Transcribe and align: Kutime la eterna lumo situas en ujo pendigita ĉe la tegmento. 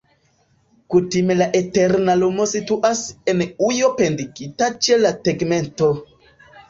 Kutime 0.93 1.35
la 1.41 1.47
eterna 1.59 2.15
lumo 2.23 2.47
situas 2.53 3.03
en 3.35 3.45
ujo 3.71 3.93
pendigita 4.01 4.71
ĉe 4.87 4.99
la 5.03 5.13
tegmento. 5.29 5.93